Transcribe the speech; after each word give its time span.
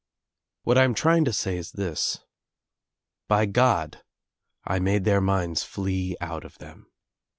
What 0.63 0.79
I 0.79 0.83
am 0.83 0.95
trying 0.95 1.25
to 1.25 1.31
say 1.31 1.57
is 1.57 1.73
this— 1.73 2.21
By 3.27 3.45
God 3.45 4.01
I 4.65 4.79
made 4.79 5.03
their 5.05 5.21
minds 5.21 5.61
flee 5.63 6.15
out 6.19 6.43
of 6.43 6.57
them. 6.57 6.91